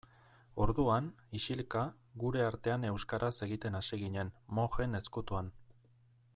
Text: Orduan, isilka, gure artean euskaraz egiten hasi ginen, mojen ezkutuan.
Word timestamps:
Orduan, 0.63 1.09
isilka, 1.39 1.83
gure 2.23 2.43
artean 2.47 2.89
euskaraz 2.91 3.31
egiten 3.49 3.81
hasi 3.81 4.03
ginen, 4.07 4.33
mojen 4.61 5.03
ezkutuan. 5.05 5.57